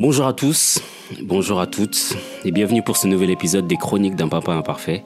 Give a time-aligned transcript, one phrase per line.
[0.00, 0.80] Bonjour à tous,
[1.24, 2.16] bonjour à toutes,
[2.46, 5.04] et bienvenue pour ce nouvel épisode des Chroniques d'un papa imparfait.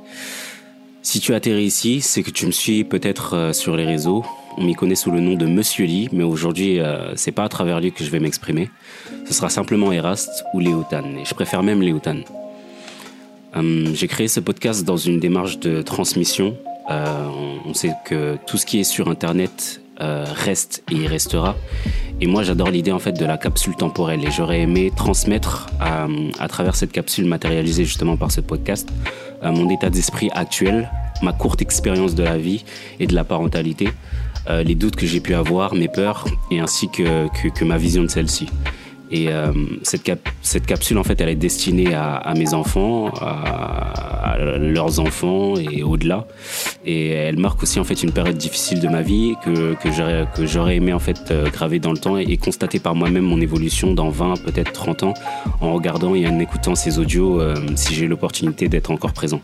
[1.02, 4.25] Si tu atterris ici, c'est que tu me suis peut-être euh, sur les réseaux.
[4.57, 7.49] On m'y connaît sous le nom de Monsieur Lee, mais aujourd'hui, euh, c'est pas à
[7.49, 8.71] travers lui que je vais m'exprimer.
[9.27, 12.19] Ce sera simplement Erast ou Léotan, et je préfère même Léotan.
[13.53, 16.56] Hum, J'ai créé ce podcast dans une démarche de transmission.
[16.88, 17.27] Euh,
[17.66, 21.56] on sait que tout ce qui est sur Internet euh, reste et restera.
[22.20, 26.06] Et moi, j'adore l'idée en fait de la capsule temporelle et j'aurais aimé transmettre à,
[26.38, 28.88] à, travers cette capsule matérialisée justement par ce podcast
[29.42, 30.91] euh, mon état d'esprit actuel,
[31.23, 32.65] ma courte expérience de la vie
[33.01, 33.88] et de la parentalité,
[34.48, 38.09] euh, les doutes que j'ai pu avoir, mes peurs et ainsi que ma vision de
[38.09, 38.48] celle-ci.
[39.14, 39.52] Et euh,
[39.84, 45.54] cette, cap cette capsule, en fait, elle est destinée à, mes enfants, à, leurs enfants
[45.54, 46.27] et au-delà.
[46.84, 49.77] Et elle marque aussi, en fait, une période difficile de ma vie que,
[50.45, 53.40] j'aurais aimé, en fait, euh, graver dans le temps et, et constater par moi-même mon
[53.40, 55.15] évolution dans 20, peut-être 30 ans,
[55.60, 59.40] en regardant et en écoutant ces audios euh, si j'ai l'opportunité d'être encore présent.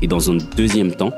[0.00, 1.12] Et dans un deuxième temps,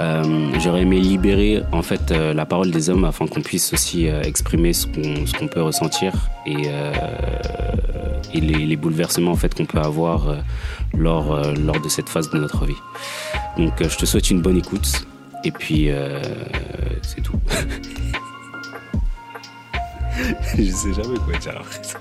[0.00, 4.08] euh, j'aurais aimé libérer en fait euh, la parole des hommes afin qu'on puisse aussi
[4.08, 6.12] euh, exprimer ce qu'on qu'on peut ressentir
[6.46, 6.68] et,
[8.34, 10.36] les, les, bouleversements en fait qu'on peut avoir
[10.94, 12.80] lors lors de cette phase de notre vie.
[13.58, 15.06] Donc je te souhaite une bonne écoute
[15.44, 15.90] et puis
[17.02, 17.38] c'est tout.
[20.56, 21.98] je sais jamais quoi dire après ça.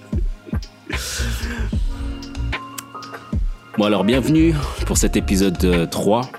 [3.77, 4.53] Bon alors bienvenue
[4.85, 6.29] pour cet épisode 3.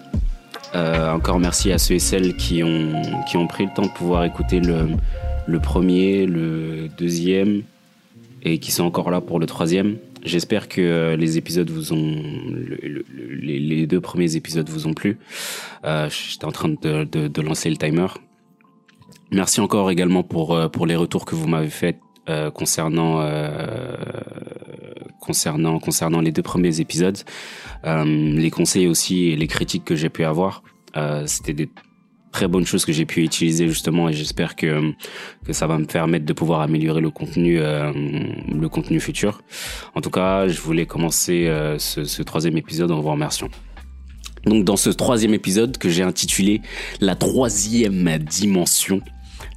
[0.75, 2.93] Euh, encore merci à ceux et celles qui ont,
[3.27, 4.89] qui ont pris le temps de pouvoir écouter le,
[5.47, 7.63] le premier, le deuxième
[8.43, 9.97] et qui sont encore là pour le troisième.
[10.23, 13.05] J'espère que les épisodes vous ont, le, le,
[13.41, 15.19] les, les, deux premiers épisodes vous ont plu.
[15.85, 18.09] Euh, J'étais en train de, de, de, lancer le timer.
[19.31, 23.97] Merci encore également pour, euh, pour les retours que vous m'avez fait euh, concernant euh,
[25.23, 27.19] concernant concernant les deux premiers épisodes,
[27.87, 30.63] euh, les conseils aussi et les critiques que j'ai pu avoir.
[30.97, 31.71] Euh, C'était des
[32.33, 34.71] très bonnes choses que j'ai pu utiliser justement et j'espère que
[35.47, 37.93] que ça va me permettre de pouvoir améliorer le contenu euh,
[38.65, 39.43] le contenu futur.
[39.95, 41.39] En tout cas, je voulais commencer
[41.79, 43.49] ce, ce troisième épisode en vous remerciant.
[44.45, 46.63] Donc dans ce troisième épisode que j'ai intitulé
[47.01, 49.01] La troisième dimension,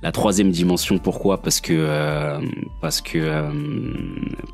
[0.02, 1.42] la troisième dimension, pourquoi?
[1.42, 2.40] Parce que euh,
[2.82, 3.52] parce que euh,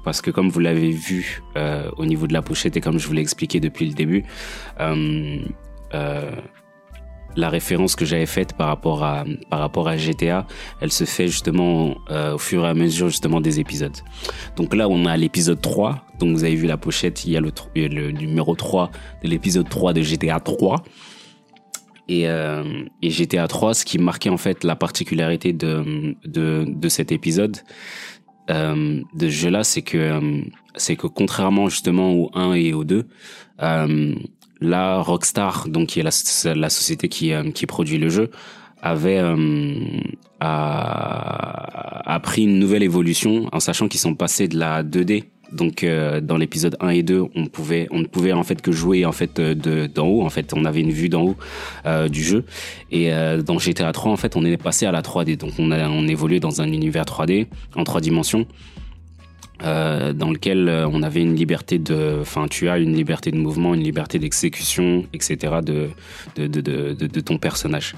[0.03, 3.07] parce que comme vous l'avez vu euh, au niveau de la pochette et comme je
[3.07, 4.23] vous l'ai expliqué depuis le début,
[4.79, 5.39] euh,
[5.93, 6.31] euh,
[7.35, 10.47] la référence que j'avais faite par rapport à par rapport à GTA,
[10.81, 13.97] elle se fait justement au fur et à mesure justement des épisodes.
[14.57, 16.05] Donc là, on a l'épisode 3.
[16.19, 18.91] Donc vous avez vu la pochette, il y a le, le numéro 3
[19.23, 20.83] de l'épisode 3 de GTA 3
[22.11, 26.89] et, euh, et GTA 3, ce qui marquait en fait la particularité de, de, de
[26.89, 27.57] cet épisode
[28.49, 30.41] euh, de ce jeu-là, c'est que euh,
[30.75, 33.07] c'est que contrairement justement au 1 et au 2,
[33.61, 34.15] euh,
[34.59, 38.29] là Rockstar, donc qui est la, société qui, euh, qui produit le jeu,
[38.81, 39.85] avait euh,
[40.41, 45.83] a, a pris une nouvelle évolution en sachant qu'ils sont passés de la 2D donc
[45.83, 49.05] euh, dans l'épisode 1 et 2, on pouvait on ne pouvait en fait que jouer
[49.05, 51.35] en fait de d'en haut en fait, on avait une vue d'en haut
[51.85, 52.45] euh, du jeu
[52.91, 55.37] et euh, dans GTA 3 en fait, on est passé à la 3D.
[55.37, 58.45] Donc on a on évoluait dans un univers 3D en trois dimensions.
[59.63, 63.73] Euh, dans lequel on avait une liberté de, enfin, tu as une liberté de mouvement,
[63.73, 65.55] une liberté d'exécution, etc.
[65.63, 65.89] de
[66.35, 67.95] de, de, de, de, ton personnage.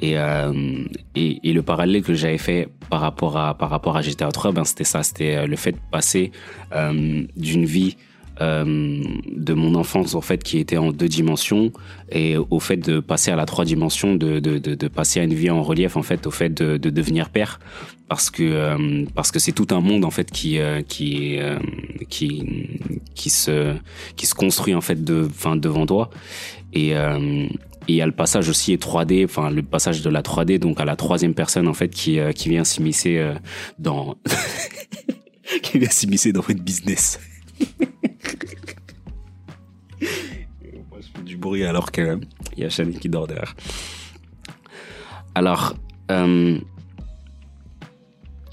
[0.00, 0.84] Et, euh,
[1.14, 4.52] et, et le parallèle que j'avais fait par rapport à par rapport à GTA 3,
[4.52, 6.32] ben c'était ça, c'était le fait de passer
[6.74, 7.96] euh, d'une vie
[8.40, 11.72] euh, de mon enfance en fait qui était en deux dimensions.
[12.10, 15.24] Et au fait de passer à la trois dimensions de, de, de, de passer à
[15.24, 17.58] une vie en relief en fait au fait de, de devenir père.
[18.08, 21.58] Parce que euh, parce que c'est tout un monde en fait qui euh, qui euh,
[22.08, 22.80] qui
[23.14, 23.74] qui se
[24.14, 26.10] qui se construit en fait de enfin devant toi.
[26.72, 27.46] Et euh,
[27.88, 30.58] et il y a le passage aussi est 3D, enfin le passage de la 3D
[30.58, 33.32] donc à la troisième personne en fait qui qui vient s'immiscer
[33.78, 34.16] dans
[35.62, 37.18] qui vient s'immiscer dans votre business.
[41.36, 42.20] Du bruit alors qu'il
[42.56, 43.54] y a Chanel qui dort derrière.
[45.34, 45.74] Alors,
[46.10, 46.58] euh,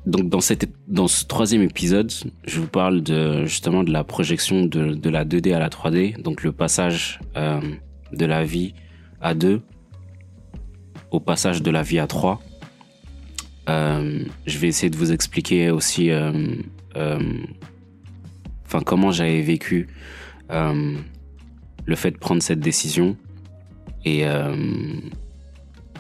[0.06, 2.12] donc dans, cette, dans ce troisième épisode,
[2.46, 6.22] je vous parle de, justement de la projection de, de la 2D à la 3D,
[6.22, 7.62] donc le passage euh,
[8.12, 8.74] de la vie
[9.22, 9.62] à 2
[11.12, 12.42] au passage de la vie à 3.
[13.70, 16.10] Euh, je vais essayer de vous expliquer aussi
[18.86, 19.88] comment j'avais vécu
[21.86, 23.18] le fait de prendre cette décision
[24.06, 24.56] et euh,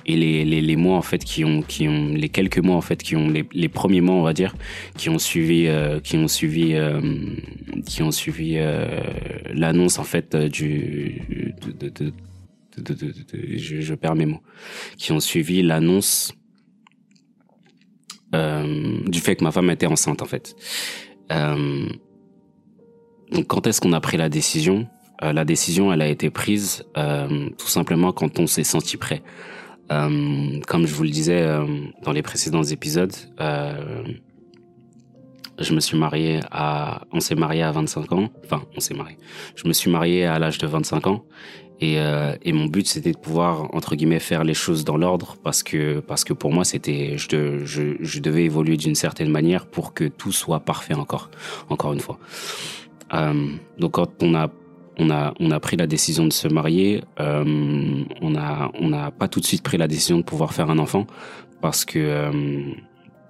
[0.05, 2.81] et les, les, les, mois en fait qui ont qui ont les quelques mois en
[2.81, 4.55] fait qui ont les, les premiers mois on va dire
[4.97, 7.01] qui ont suivi euh, qui ont suivi euh,
[7.85, 9.01] qui ont suivi euh,
[9.53, 12.13] l'annonce en fait du de, de, de,
[13.57, 14.41] je, je, perds mes mots
[14.97, 16.33] qui ont suivi l'annonce
[18.33, 20.55] du fait que ma femme était enceinte en fait.
[21.29, 21.99] Donc
[23.45, 24.87] quand est-ce qu'on a pris la décision?
[25.21, 29.21] La décision elle a été prise tout simplement quand on s'est senti prêt
[29.91, 31.65] euh, comme je vous le disais euh,
[32.03, 34.03] dans les précédents épisodes, euh,
[35.59, 38.29] je me suis marié à, on s'est marié à 25 ans.
[38.43, 39.17] Enfin, on s'est marié.
[39.55, 41.25] Je me suis marié à l'âge de 25 ans.
[41.79, 45.63] Et, euh, mon but c'était de pouvoir entre guillemets faire les choses dans l'ordre parce
[45.63, 49.93] que parce que pour moi c'était je, je, je devais évoluer d'une certaine manière pour
[49.93, 51.29] que tout soit parfait encore
[51.69, 52.19] encore une fois.
[53.13, 53.47] Euh,
[53.79, 54.49] donc quand on a
[54.97, 57.03] on a on a pris la décision de se marier.
[57.19, 60.69] Euh, on a on n'a pas tout de suite pris la décision de pouvoir faire
[60.69, 61.07] un enfant
[61.63, 62.73] parce que euh,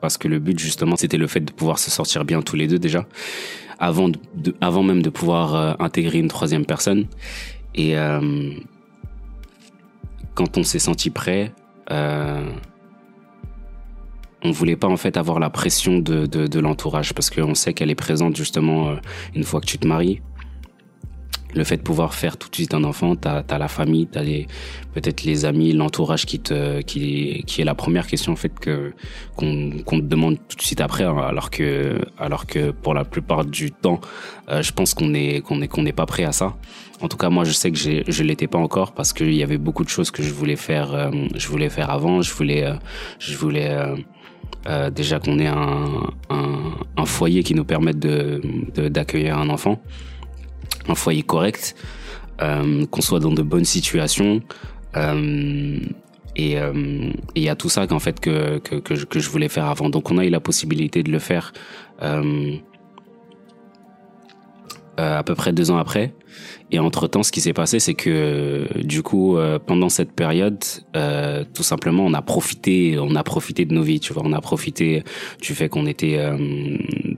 [0.02, 2.68] parce que le but justement c'était le fait de pouvoir se sortir bien tous les
[2.68, 3.06] deux déjà
[3.78, 4.12] avant
[4.60, 7.06] avant même de pouvoir euh, intégrer une troisième personne
[7.76, 7.96] et
[10.36, 11.54] quand on s'est senti prêt
[11.92, 12.46] euh,
[14.44, 17.74] on voulait pas en fait avoir la pression de, de, de l'entourage parce qu'on sait
[17.74, 18.96] qu'elle est présente justement
[19.36, 20.22] une fois que tu te maries
[21.56, 24.24] le fait de pouvoir faire tout de suite un enfant, t'as as la famille, t'as
[24.94, 28.94] peut-être les amis, l'entourage qui te qui qui est la première question en fait que
[29.36, 33.06] qu'on qu'on te demande tout de suite après, hein, alors que alors que pour la
[33.06, 34.02] plupart du temps,
[34.50, 36.56] euh, je pense qu'on est qu'on est qu'on n'est pas prêt à ça.
[37.04, 39.58] En tout cas, moi, je sais que je l'étais pas encore parce qu'il y avait
[39.58, 42.76] beaucoup de choses que je voulais faire, euh, je voulais faire avant, je voulais euh,
[43.20, 43.78] je voulais
[44.68, 48.42] euh, déjà qu'on ait un, un, un, foyer qui nous permette de
[48.88, 49.82] d'accueillir un enfant
[50.88, 51.76] un foyer correct,
[52.42, 54.42] euh, qu'on soit dans de bonnes situations.
[54.96, 55.80] Euh,
[56.36, 59.66] et il euh, y a tout ça qu'en fait que, que, que, je, voulais faire
[59.66, 59.90] avant.
[59.90, 61.54] Donc on a eu la possibilité de le faire
[62.02, 62.58] euh,
[65.00, 66.14] euh, à peu près deux ans après.
[66.72, 70.64] Et entre temps, ce qui s'est passé, c'est que du coup, euh, pendant cette période,
[70.96, 74.00] euh, tout simplement, on a profité, on a profité de nos vies.
[74.00, 75.04] Tu vois, on a profité
[75.42, 76.38] du fait qu'on était euh,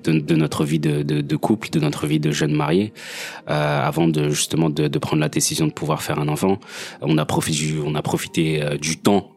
[0.09, 2.93] de, notre vie de, couple, de notre vie de jeune marié,
[3.49, 6.59] euh, avant de justement de, prendre la décision de pouvoir faire un enfant.
[7.01, 9.31] On a profité, profité du temps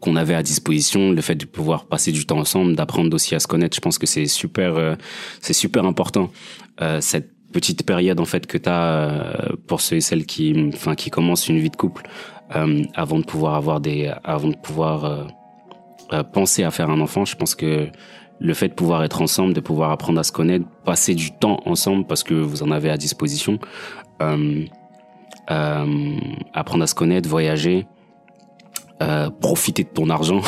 [0.00, 3.40] qu'on avait à disposition, le fait de pouvoir passer du temps ensemble, d'apprendre aussi à
[3.40, 4.96] se connaître, je pense que c'est super,
[5.40, 6.30] c'est super important.
[7.00, 10.96] cette petite période en fait que tu as euh, pour ceux et celles qui enfin
[10.96, 12.02] qui commencent une vie de couple
[12.56, 15.24] euh, avant de pouvoir avoir des avant de pouvoir euh,
[16.12, 17.88] euh, penser à faire un enfant je pense que
[18.42, 21.60] le fait de pouvoir être ensemble de pouvoir apprendre à se connaître passer du temps
[21.64, 23.58] ensemble parce que vous en avez à disposition
[24.20, 24.64] euh,
[26.54, 27.86] apprendre à se connaître voyager
[29.40, 30.42] profiter de ton argent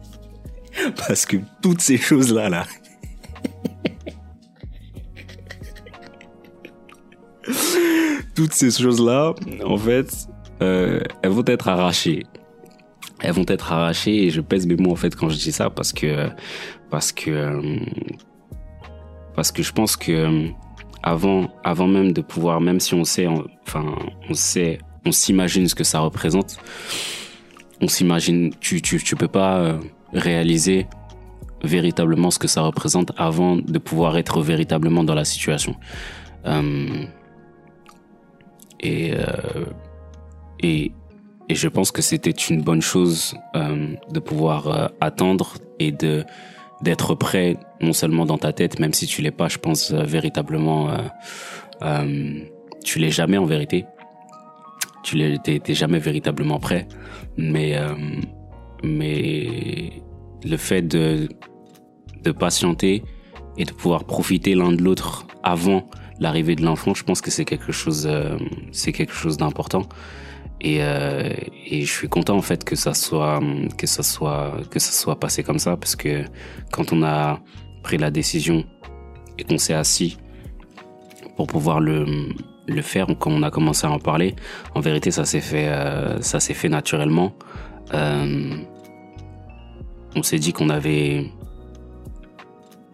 [1.08, 2.64] parce que toutes ces choses là là
[8.36, 10.28] toutes ces choses-là, en fait,
[10.62, 12.24] euh, elles vont être arrachées.
[13.20, 15.70] Elles vont être arrachées et je pèse mes mots en fait quand je dis ça
[15.70, 16.28] parce que
[16.90, 17.60] parce que
[19.34, 20.48] parce que je pense que
[21.02, 23.26] avant avant même de pouvoir même si on sait
[23.66, 23.84] enfin
[24.28, 26.56] on sait on s'imagine ce que ça représente
[27.80, 29.78] on s'imagine tu tu tu peux pas euh,
[30.12, 30.86] réaliser
[31.62, 35.74] véritablement ce que ça représente avant de pouvoir être véritablement dans la situation.
[36.46, 37.04] Euh,
[38.80, 39.64] et, euh,
[40.60, 40.92] et,
[41.48, 46.24] et je pense que c'était une bonne chose euh, de pouvoir euh, attendre et de
[46.82, 50.02] d'être prêt non seulement dans ta tête, même si tu l'es pas, je pense euh,
[50.02, 50.98] véritablement, euh,
[51.82, 52.40] euh,
[52.84, 53.84] tu l'es jamais en vérité.
[55.02, 56.88] Tu l'es, jamais véritablement prêt,
[57.36, 57.76] mais
[58.82, 60.02] mais
[60.44, 61.28] le fait de
[62.24, 63.04] de patienter
[63.56, 65.84] et de pouvoir profiter l'un de l'autre avant
[66.18, 68.36] l'arrivée de l'enfant, je pense que c'est quelque chose, euh,
[68.72, 69.82] c'est quelque chose d'important.
[70.66, 71.32] Et, euh,
[71.64, 73.38] et je suis content en fait que ça soit,
[73.78, 76.24] que ça soit, que ça soit passé comme ça, parce que
[76.72, 77.38] quand on a
[77.84, 78.64] pris la décision
[79.38, 80.18] et qu'on s'est assis
[81.36, 82.04] pour pouvoir le,
[82.66, 84.34] le faire, quand on a commencé à en parler,
[84.74, 87.32] en vérité, ça s'est fait, euh, ça s'est fait naturellement.
[87.94, 88.56] Euh,
[90.16, 91.30] on s'est dit qu'on avait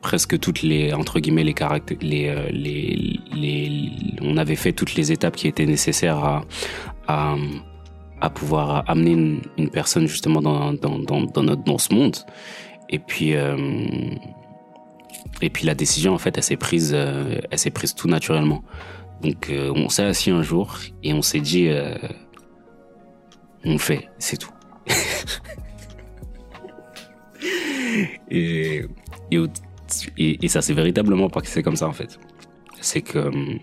[0.02, 1.54] presque toutes les entre guillemets les
[2.02, 3.90] les, euh, les, les
[4.20, 6.44] on avait fait toutes les étapes qui étaient nécessaires à
[8.20, 12.16] à, pouvoir amener une, personne justement dans dans dans notre, dans ce monde.
[12.88, 13.56] Et puis euh,
[15.40, 18.62] et puis la décision en fait elle s'est prise euh, elle s'est prise tout naturellement.
[19.22, 21.68] Donc on s'est assis un jour et on s'est dit
[23.64, 24.50] on fait c'est tout.
[28.30, 28.84] Et,
[30.48, 32.18] ça s'est véritablement passé comme ça en fait.
[32.80, 33.58] C'est que euh,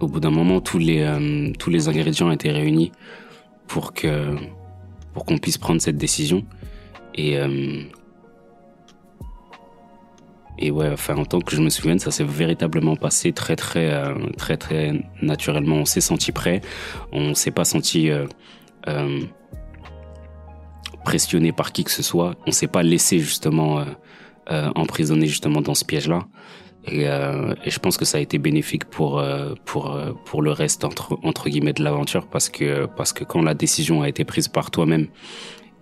[0.00, 2.92] au bout d'un moment, tous les, euh, tous les ingrédients étaient réunis
[3.66, 4.34] pour que
[5.12, 6.44] pour qu'on puisse prendre cette décision.
[7.14, 7.82] Et euh,
[10.58, 13.92] et ouais, enfin, en tant que je me souvienne, ça s'est véritablement passé très, très,
[13.92, 15.76] euh, très, très naturellement.
[15.76, 16.60] On s'est senti prêt.
[17.12, 18.10] On s'est pas senti
[21.04, 22.34] pressionné par qui que ce soit.
[22.46, 23.84] On s'est pas laissé justement
[24.50, 26.26] euh, euh emprisonner justement dans ce piège-là.
[26.86, 29.22] Et, euh, et, je pense que ça a été bénéfique pour
[29.64, 33.54] pour pour le reste entre entre guillemets de l'aventure parce que parce que quand la
[33.54, 35.06] décision a été prise par toi-même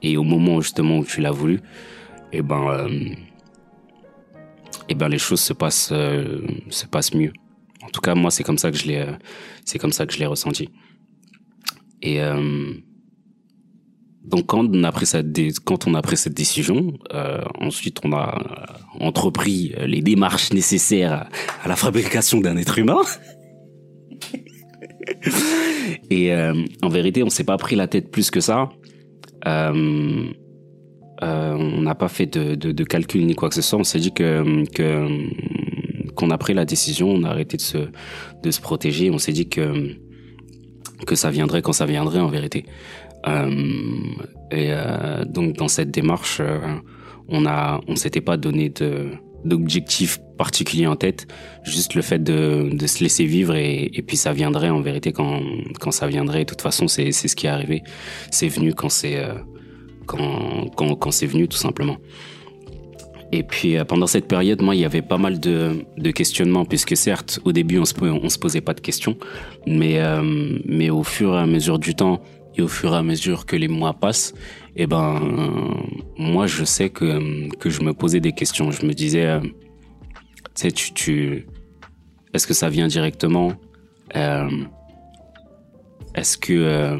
[0.02, 1.57] et au moment justement où tu l'as voulu,
[2.33, 2.87] et eh ben
[4.88, 7.33] et eh ben les choses se passent euh, se passent mieux.
[7.83, 9.12] En tout cas, moi c'est comme ça que je l'ai euh,
[9.64, 10.69] c'est comme ça que je l'ai ressenti.
[12.02, 12.75] Et euh,
[14.24, 15.06] donc quand on a pris
[16.16, 21.28] cette décision, euh, ensuite on a entrepris les démarches nécessaires
[21.62, 23.02] à la fabrication d'un être humain.
[26.10, 28.70] Et euh, en vérité, on s'est pas pris la tête plus que ça.
[29.46, 30.28] Euh,
[31.22, 33.78] euh, on n'a pas fait de, de, de, calcul ni quoi que ce soit.
[33.78, 35.08] On s'est dit que que
[36.14, 37.78] qu'on a pris la décision, on a arrêté de se
[38.42, 39.10] de se protéger.
[39.10, 39.96] On s'est dit que
[41.06, 42.64] que ça viendrait quand ça viendrait en vérité.
[43.26, 43.50] Euh,
[44.50, 46.58] et euh, donc dans cette démarche, euh,
[47.28, 49.10] on a on s'était pas donné de
[49.44, 51.26] d'objectif particulier en tête,
[51.64, 55.40] juste le fait de, se laisser vivre et, puis ça viendrait en vérité quand,
[55.80, 56.40] quand ça viendrait.
[56.40, 57.82] De toute façon, c'est ce qui est arrivé.
[58.30, 59.20] C'est venu quand c'est
[60.06, 61.96] quand, quand, c'est venu tout simplement.
[63.32, 67.40] Et puis pendant cette période, moi, il y avait pas mal de, questionnements, puisque certes,
[67.44, 69.16] au début, on se, se posait pas de questions,
[69.66, 70.00] mais,
[70.66, 72.22] mais au fur et à mesure du temps
[72.56, 74.35] et au fur et à mesure que les mois passent,
[74.76, 75.75] eh ben, euh,
[76.18, 78.71] moi, je sais que, que je me posais des questions.
[78.71, 79.40] Je me disais, euh,
[80.54, 81.47] tu tu, tu,
[82.32, 83.52] est-ce que ça vient directement?
[84.16, 84.50] Euh,
[86.14, 86.99] Est-ce que,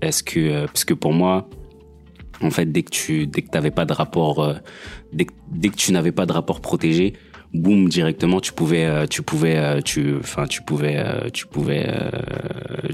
[0.00, 1.48] est-ce que, parce que pour moi,
[2.42, 4.54] en fait, dès que tu dès que t'avais pas de rapport, euh,
[5.12, 7.14] dès, dès que tu n'avais pas de rapport protégé,
[7.52, 11.88] boum directement tu pouvais euh, tu pouvais euh, tu enfin tu pouvais tu pouvais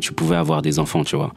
[0.00, 1.34] tu pouvais avoir des enfants tu vois.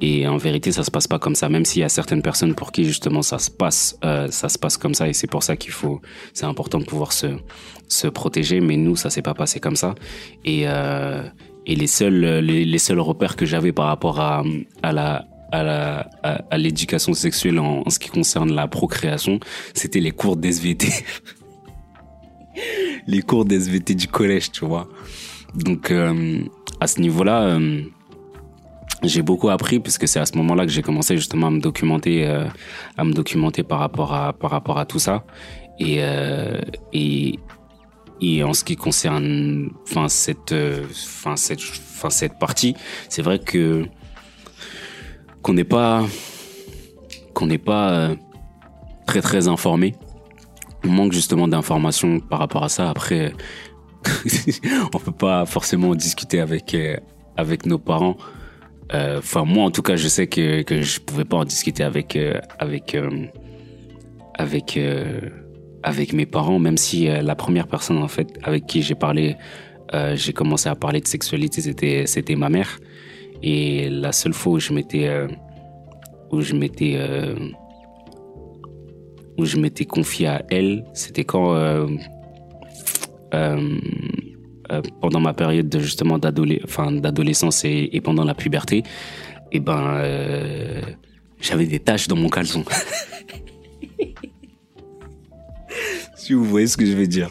[0.00, 1.48] Et en vérité ça se passe pas comme ça.
[1.48, 4.76] Même s'il y a certaines personnes pour qui justement ça se passe ça se passe
[4.76, 6.00] comme ça et c'est pour ça qu'il faut
[6.34, 7.28] c'est important de pouvoir se
[7.88, 8.60] se protéger.
[8.60, 9.94] Mais nous ça s'est pas passé comme ça.
[10.44, 10.64] Et
[11.68, 14.42] et les seuls les, seuls repères que j'avais par rapport à
[14.82, 19.38] à la à la à, l'éducation sexuelle en, en, ce qui concerne la procréation,
[19.74, 20.88] c'était les cours d'SVT.
[23.06, 24.88] les cours d'SVT du collège, tu vois.
[25.54, 26.40] Donc euh,
[26.80, 27.82] à ce niveau-là, euh,
[29.02, 32.26] j'ai beaucoup appris puisque c'est à ce moment-là que j'ai commencé justement à me documenter,
[32.26, 32.46] euh,
[32.96, 35.24] à me documenter par rapport à par rapport à tout ça.
[35.78, 36.00] Et
[36.94, 37.38] et
[38.22, 42.74] et en ce qui concerne, enfin cette, enfin cette, enfin cette partie,
[43.10, 43.84] c'est vrai que
[45.42, 46.02] qu'on n'est pas
[47.34, 48.12] qu'on n'est pas
[49.06, 49.94] très très informé.
[50.84, 52.90] On manque justement d'informations par rapport à ça.
[52.90, 53.32] Après,
[54.94, 56.96] on peut pas forcément discuter avec euh,
[57.36, 58.16] avec nos parents.
[58.94, 61.82] Euh, enfin, moi en tout cas, je sais que que je pouvais pas en discuter
[61.82, 62.16] avec
[62.58, 62.96] avec
[64.34, 64.78] avec
[65.82, 69.36] avec mes parents, même si la première personne en fait avec qui j'ai parlé,
[70.14, 72.78] j'ai commencé à parler de sexualité, c'était c'était ma mère.
[73.42, 75.28] Et la seule fois où je m'étais euh,
[76.30, 77.34] où je m'étais euh,
[79.38, 81.86] où je m'étais confié à elle, c'était quand euh,
[83.34, 83.78] euh,
[84.72, 88.84] euh pendant ma période de, justement d'adolescence et, pendant la puberté, et
[89.52, 90.02] eh ben
[91.40, 92.64] j'avais des taches dans mon caleçon.
[96.16, 97.30] si vous voyez ce que je veux dire.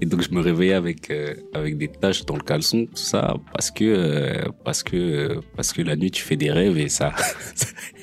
[0.00, 1.12] Et donc je me réveillais avec
[1.54, 5.94] avec des taches dans le caleçon, tout ça parce que parce que parce que la
[5.94, 7.12] nuit tu fais des rêves et ça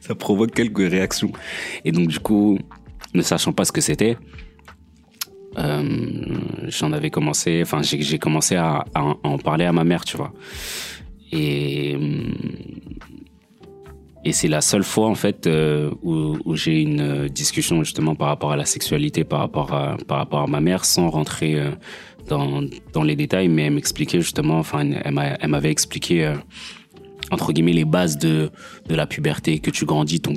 [0.00, 1.32] ça provoque quelques réactions.
[1.84, 2.58] Et donc du coup,
[3.14, 4.16] ne sachant pas ce que c'était,
[5.56, 10.32] j'en avais commencé, enfin j'ai commencé à, en parler à ma mère, tu vois.
[11.32, 11.96] Et
[14.24, 18.14] et c'est la seule fois en fait euh, où, où j'ai une euh, discussion justement
[18.14, 21.56] par rapport à la sexualité, par rapport à par rapport à ma mère, sans rentrer
[21.56, 21.72] euh,
[22.28, 22.62] dans
[22.94, 26.36] dans les détails, mais elle m'expliquait justement, enfin elle m'avait expliqué euh,
[27.30, 28.50] entre guillemets les bases de
[28.88, 30.34] de la puberté, que tu grandis, ton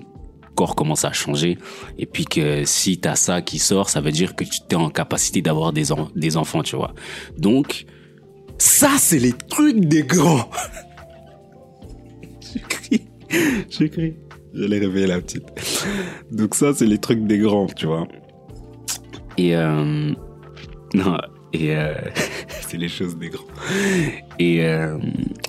[0.56, 1.58] corps commence à changer,
[1.98, 4.89] et puis que si t'as ça qui sort, ça veut dire que tu es en
[4.89, 6.94] capacité d'avoir des en, des enfants, tu vois.
[7.38, 7.86] Donc
[8.58, 10.50] ça c'est les trucs des grands.
[13.70, 14.17] J'ai crié.
[14.53, 15.44] J'allais réveiller la petite.
[16.32, 18.08] Donc ça, c'est les trucs des grands, tu vois.
[19.38, 20.13] Et euh,
[20.94, 21.17] non,
[21.53, 21.94] et euh,
[22.68, 23.46] c'est les choses des grands.
[24.40, 24.98] Et, euh,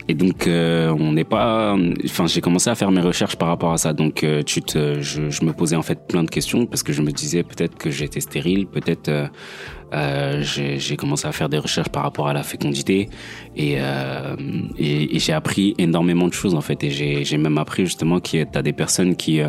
[0.08, 1.76] donc euh, on n'est pas.
[2.04, 3.92] Enfin, j'ai commencé à faire mes recherches par rapport à ça.
[3.92, 7.02] Donc euh, tu te, je, me posais en fait plein de questions parce que je
[7.02, 9.10] me disais peut-être que j'étais stérile, peut-être
[10.40, 13.08] j'ai commencé à faire des recherches par rapport à la fécondité
[13.56, 13.78] et
[15.18, 16.84] j'ai appris énormément de choses en fait.
[16.84, 19.40] Et j'ai même appris justement qu'il y a des personnes qui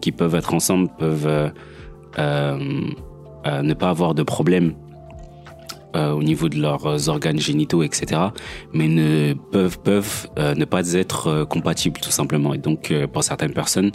[0.00, 1.52] qui peuvent être ensemble, peuvent
[2.18, 4.74] ne pas avoir de problème
[5.96, 8.20] euh, au niveau de leurs organes génitaux, etc.
[8.74, 12.52] Mais ne peuvent peuvent euh, ne pas être euh, compatibles tout simplement.
[12.52, 13.92] Et donc pour certaines personnes,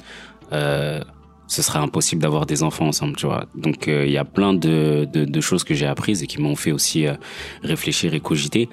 [0.52, 3.46] ce serait impossible d'avoir des enfants ensemble, tu vois.
[3.56, 6.56] Donc il y a plein de, de, de choses que j'ai apprises et qui m'ont
[6.56, 7.06] fait aussi
[7.62, 8.70] réfléchir et cogiter.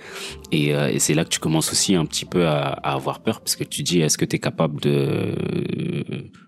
[0.52, 3.40] Et, et c'est là que tu commences aussi un petit peu à, à avoir peur
[3.40, 5.34] parce que tu dis est-ce que tu es capable de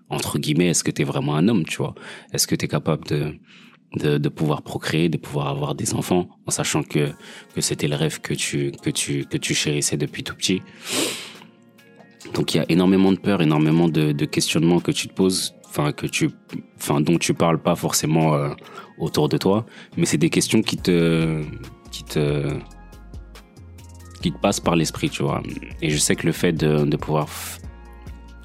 [0.09, 1.95] entre guillemets est-ce que tu es vraiment un homme, tu vois?
[2.33, 3.35] Est-ce que tu es capable de
[3.95, 7.11] de, pouvoir procréer, de pouvoir avoir des enfants, en sachant que,
[7.53, 10.61] que c'était le rêve que tu, que, tu, que tu chérissais depuis tout petit.
[12.33, 15.55] Donc il y a énormément de peur, énormément de, de questionnements que tu te poses,
[15.65, 16.29] enfin que tu,
[16.77, 18.49] enfin dont tu parles pas forcément euh,
[18.97, 19.65] autour de toi,
[19.97, 21.43] mais c'est des questions qui te,
[21.91, 22.47] qui te,
[24.21, 25.41] qui te passent par l'esprit, tu vois.
[25.81, 27.27] Et je sais que le fait de, de pouvoir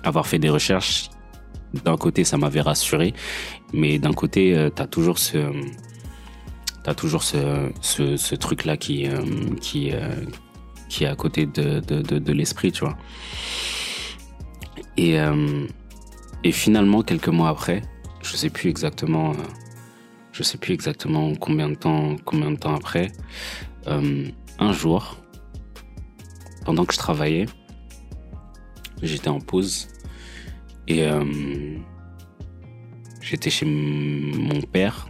[0.02, 1.10] avoir fait des recherches,
[1.84, 3.14] d'un côté, ça m'avait rassuré,
[3.76, 5.52] mais d'un côté, tu euh, t'as toujours ce,
[6.82, 9.22] t'as toujours ce, ce, ce truc-là qui, euh,
[9.60, 10.24] qui, euh,
[10.88, 12.96] qui est à côté de, de, de, l'esprit, tu vois.
[14.96, 15.18] Et,
[16.42, 17.82] et finalement, quelques mois après,
[18.22, 19.32] je sais plus exactement,
[20.32, 23.12] je sais plus exactement combien de temps, combien de temps après,
[23.86, 25.18] un jour,
[26.64, 27.44] pendant que je travaillais,
[29.02, 29.88] j'étais en pause
[30.88, 31.06] et
[33.26, 35.08] j'étais chez mon père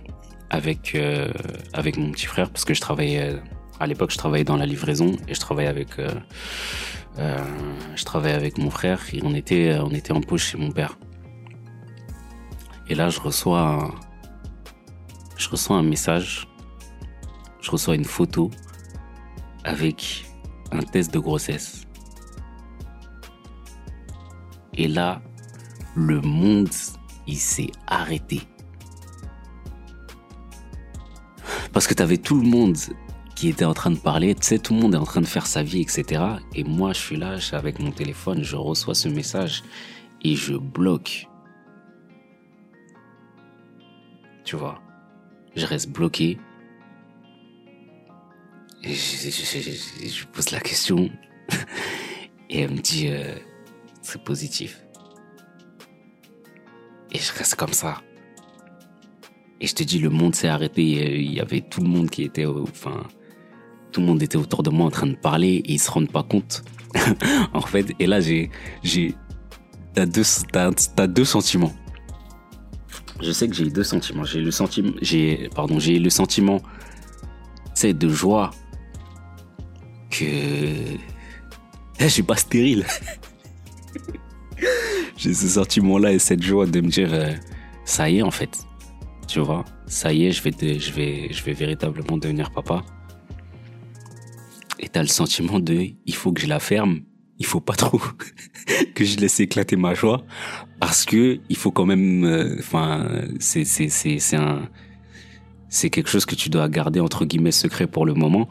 [0.49, 1.31] avec euh,
[1.75, 3.37] avec mon petit frère parce que je travaillais
[3.79, 6.09] à l'époque je travaillais dans la livraison et je travaillais avec euh,
[7.19, 7.39] euh,
[7.95, 10.99] je travaillais avec mon frère et on était on était en pause chez mon père.
[12.89, 13.95] Et là je reçois
[15.37, 16.49] je reçois un message,
[17.61, 18.51] je reçois une photo
[19.65, 20.25] avec
[20.73, 21.83] un test de grossesse.
[24.79, 25.23] Et là,
[25.95, 26.69] le monde,
[27.27, 28.43] il s'est arrêté.
[31.73, 32.77] Parce que t'avais tout le monde
[33.35, 35.27] qui était en train de parler, tu sais, tout le monde est en train de
[35.27, 36.23] faire sa vie, etc.
[36.55, 39.63] Et moi, je suis là, avec mon téléphone, je reçois ce message
[40.23, 41.29] et je bloque.
[44.45, 44.81] Tu vois,
[45.55, 46.39] je reste bloqué.
[48.83, 51.11] Je, je, je, pose la question
[52.49, 53.35] et elle me dit, euh,
[54.01, 54.86] c'est positif.
[57.13, 58.03] Et je reste comme ça.
[59.61, 60.83] Et je te dis, le monde s'est arrêté.
[60.83, 63.05] Il y avait tout le monde qui était, enfin,
[63.93, 66.13] tout le monde était autour de moi en train de parler et ils se rendent
[66.13, 66.63] pas compte.
[67.55, 68.51] en fait, et là, j'ai,
[68.83, 69.15] j'ai,
[69.95, 71.73] t'as deux, t'as, t'as deux sentiments.
[73.21, 74.25] Je sais que j'ai deux sentiments.
[74.25, 76.61] J'ai le sentiment, j'ai, pardon, j'ai le sentiment,
[77.75, 78.51] c'est de joie
[80.11, 80.99] que, eh,
[81.99, 82.87] je suis pas stérile.
[85.33, 87.33] ce sentiment-là et cette joie de me dire, euh,
[87.85, 88.65] ça y est en fait,
[89.27, 92.83] tu vois, ça y est, je vais, je vais, je vais véritablement devenir papa.
[94.79, 97.01] Et t'as le sentiment de, il faut que je la ferme,
[97.39, 98.01] il faut pas trop
[98.95, 100.25] que je laisse éclater ma joie,
[100.81, 103.09] parce que il faut quand même, euh, enfin,
[103.39, 104.69] c'est, c'est, c'est, c'est un,
[105.69, 108.49] c'est quelque chose que tu dois garder entre guillemets secret pour le moment,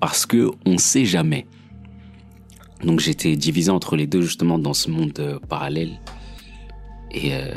[0.00, 1.46] parce que on sait jamais.
[2.82, 6.00] Donc j'étais divisé entre les deux justement dans ce monde euh, parallèle.
[7.12, 7.54] Et, euh,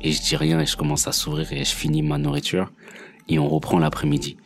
[0.00, 2.70] et je dis rien et je commence à sourire et je finis ma nourriture
[3.28, 4.36] et on reprend l'après-midi.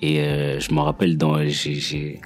[0.00, 2.20] Et euh, je me rappelle dans j'ai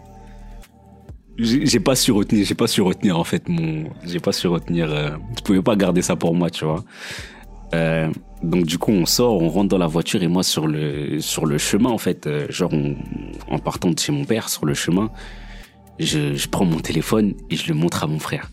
[1.39, 4.93] j'ai pas su retenir j'ai pas su retenir en fait mon j'ai pas su retenir
[4.93, 6.85] euh, je pouvais pas garder ça pour moi tu vois
[8.43, 11.47] donc du coup on sort on rentre dans la voiture et moi sur le sur
[11.47, 12.75] le chemin en fait genre
[13.49, 15.11] en partant de chez mon père sur le chemin
[15.99, 18.51] je, prends mon téléphone et je le montre à mon frère.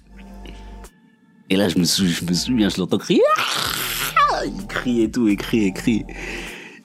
[1.50, 3.22] Et là, je me, souviens, je l'entends crier.
[4.32, 6.06] Ah il crie et tout, il crie, il crie.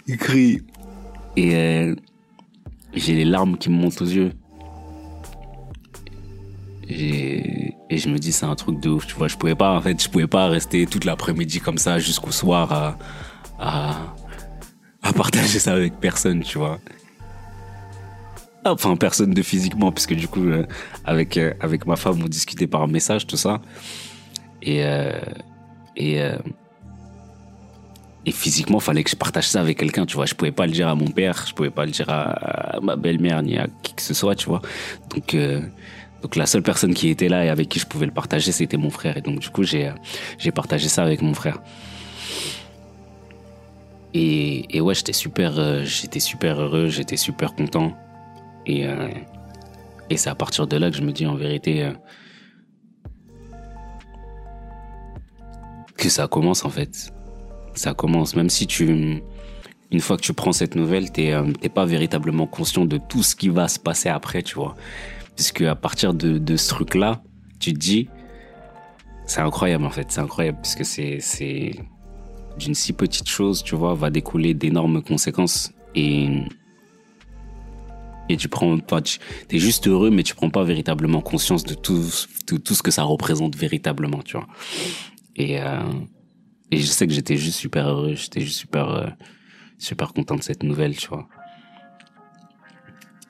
[0.06, 0.62] Il crie.
[1.36, 1.94] Et euh,
[2.94, 4.32] j'ai les larmes qui me montent aux yeux.
[6.88, 9.28] Et, je me dis, c'est un truc de ouf, tu vois.
[9.28, 12.98] Je pouvais pas, en fait, je pouvais pas rester toute l'après-midi comme ça jusqu'au soir
[13.58, 14.16] à,
[15.02, 16.80] à partager ça avec personne, tu vois.
[18.64, 20.66] Enfin personne de physiquement, puisque du coup, euh,
[21.04, 23.60] avec, euh, avec ma femme, on discutait par message, tout ça.
[24.62, 24.82] Et,
[25.96, 26.22] et,
[28.24, 30.24] et physiquement, fallait que je partage ça avec quelqu'un, tu vois.
[30.24, 32.96] Je pouvais pas le dire à mon père, je pouvais pas le dire à, ma
[32.96, 34.62] belle-mère, ni à qui que ce soit, tu vois.
[35.10, 35.36] Donc,
[36.22, 38.78] donc la seule personne qui était là et avec qui je pouvais le partager, c'était
[38.78, 39.18] mon frère.
[39.18, 39.92] Et donc du coup, j'ai
[40.38, 41.60] j'ai partagé ça avec mon frère.
[44.14, 47.92] Et, et ouais, j'étais super, euh, j'étais super heureux, j'étais super content.
[48.66, 49.08] Et, euh,
[50.10, 51.92] et c'est à partir de là que je me dis en vérité euh,
[55.96, 57.12] que ça commence en fait.
[57.74, 59.22] Ça commence, même si tu,
[59.90, 63.34] une fois que tu prends cette nouvelle, t'es t'es pas véritablement conscient de tout ce
[63.34, 64.74] qui va se passer après, tu vois.
[65.34, 67.22] Puisque à partir de, de ce truc-là,
[67.58, 68.08] tu te dis,
[69.26, 71.72] c'est incroyable en fait, c'est incroyable puisque c'est c'est
[72.58, 76.44] d'une si petite chose, tu vois, va découler d'énormes conséquences et
[78.28, 79.18] et tu prends pas, tu
[79.50, 82.04] es juste heureux, mais tu prends pas véritablement conscience de tout,
[82.50, 84.46] de tout ce que ça représente véritablement, tu vois.
[85.36, 85.82] Et euh,
[86.70, 89.06] et je sais que j'étais juste super heureux, j'étais juste super euh,
[89.78, 91.28] super content de cette nouvelle, tu vois.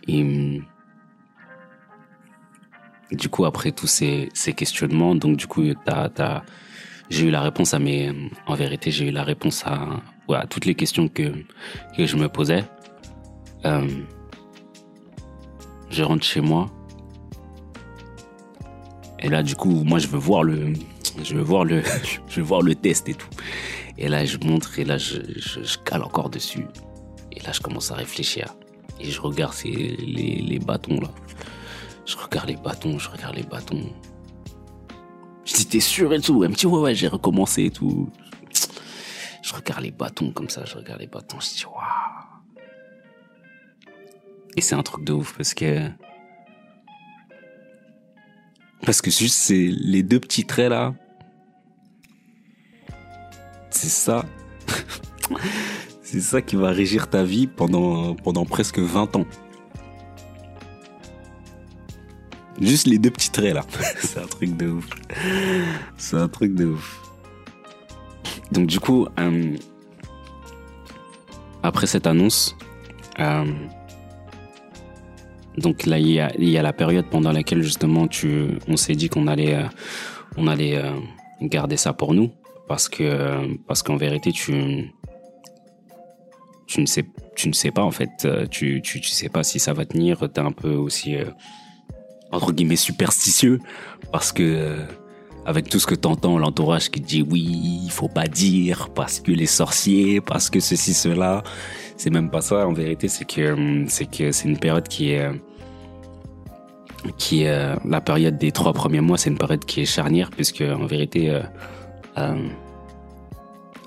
[0.07, 0.61] Et
[3.12, 6.42] du coup, après tous ces, ces questionnements, donc du coup, t'as, t'as,
[7.11, 8.12] j'ai eu la réponse à mes,
[8.46, 11.33] en vérité, j'ai eu la réponse à, à toutes les questions que,
[11.96, 12.64] que je me posais.
[13.64, 13.87] Euh,
[15.94, 16.70] je rentre chez moi.
[19.20, 20.74] Et là, du coup, moi, je veux voir le,
[21.22, 21.83] je veux voir le,
[22.28, 23.28] je veux voir le test et tout.
[23.96, 26.66] Et là, je montre et là, je, je, cale encore dessus.
[27.33, 28.54] Et là, je commence à réfléchir.
[29.00, 31.11] Et je regarde ces, les, les bâtons là.
[32.07, 33.88] Je regarde les bâtons, je regarde les bâtons.
[35.44, 36.42] Je dis, t'es sûr et tout?
[36.42, 38.11] Elle me dit, ouais, ouais, j'ai recommencé et tout.
[39.42, 41.93] Je regarde les bâtons comme ça, je regarde les bâtons, je dis, waouh.
[44.56, 45.90] Et c'est un truc de ouf parce que.
[48.84, 50.94] Parce que juste, c'est les deux petits traits là.
[53.70, 54.24] C'est ça.
[56.02, 58.14] c'est ça qui va régir ta vie pendant,
[58.48, 59.26] presque 20 ans.
[62.60, 63.64] Juste les deux petits traits là.
[64.00, 64.86] c'est un truc de ouf.
[65.96, 67.00] C'est un truc de ouf.
[68.52, 69.56] Donc du coup, euh,
[71.62, 72.56] après cette annonce,
[73.18, 73.44] euh,
[75.58, 76.18] donc là il y,
[76.58, 79.66] a, la période pendant laquelle justement tu, on s'est dit qu'on allait, euh,
[80.36, 80.92] on allait euh,
[81.42, 82.30] garder ça pour nous.
[82.66, 84.90] Parce que parce qu'en vérité tu
[86.66, 87.04] tu ne sais
[87.36, 88.26] tu ne sais pas en fait.
[88.50, 90.30] Tu tu sais pas si ça va tenir.
[90.32, 91.16] T'es un peu aussi
[92.34, 93.60] entre guillemets superstitieux.
[94.12, 94.84] Parce que euh,
[95.46, 97.42] avec tout ce que t'entends, l'entourage qui dit oui,
[97.84, 101.42] il faut pas dire parce que les sorciers, parce que ceci, cela,
[101.96, 102.66] c'est même pas ça.
[102.66, 105.28] En vérité, c'est que euh, c'est que c'est une période qui est
[107.18, 110.62] qui est la période des trois premiers mois, c'est une période qui est charnière puisque
[110.62, 111.42] en vérité euh,
[112.16, 112.48] euh,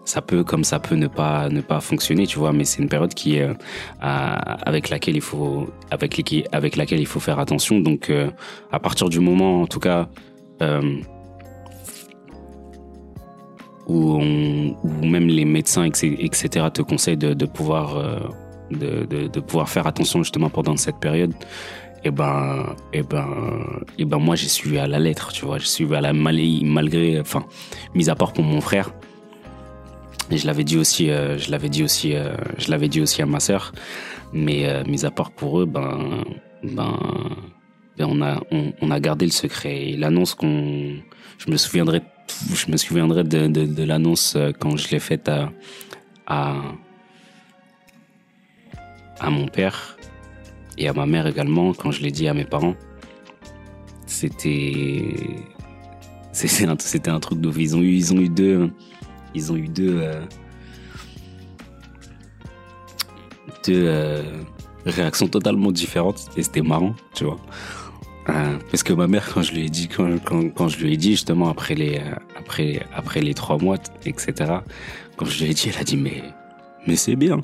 [0.07, 2.89] ça peut comme ça peut ne pas ne pas fonctionner tu vois mais c'est une
[2.89, 3.53] période qui euh,
[3.99, 6.11] avec laquelle il faut avec
[6.51, 8.29] avec laquelle il faut faire attention donc euh,
[8.71, 10.07] à partir du moment en tout cas
[10.61, 10.95] euh,
[13.87, 18.19] où, même les médecins etc te conseillent de, pouvoir euh,
[18.71, 21.33] de, de, pouvoir faire attention justement pendant cette période
[22.03, 23.27] et eh ben et eh ben
[23.97, 26.13] et eh ben moi j'ai suivi à la lettre tu vois j'ai suivi à la
[26.13, 27.45] malgré enfin
[27.95, 28.91] mis à part pour mon frère
[30.29, 33.21] et je l'avais dit aussi, euh, je l'avais dit aussi, euh, je l'avais dit aussi
[33.21, 33.71] à ma sœur.
[34.33, 36.25] Mais mis à part pour eux, ben,
[36.61, 36.99] ben,
[37.97, 39.89] ben on a, on, a gardé le secret.
[39.89, 40.97] Et l'annonce qu'on,
[41.37, 42.01] je me souviendrai,
[42.53, 45.51] je me souviendrai de, de, l'annonce euh, quand je l'ai faite à,
[46.27, 46.61] à,
[49.29, 49.97] mon père
[50.77, 52.75] et à ma mère également quand je l'ai dit à mes parents.
[54.05, 55.15] C'était,
[56.31, 58.71] c'était un truc de, ils ont eu, ils ont eu deux
[59.37, 60.21] ils ont eu deux, euh,
[63.65, 64.23] deux euh,
[64.85, 67.37] réactions totalement différentes et c'était marrant, tu vois.
[68.29, 70.93] Euh, parce que ma mère, quand je lui ai dit, quand, quand, quand je lui
[70.93, 74.33] ai dit justement après les, euh, après, après les trois mois, etc.
[75.15, 76.23] Quand je lui ai dit, elle a dit mais,
[76.85, 77.39] mais c'est bien.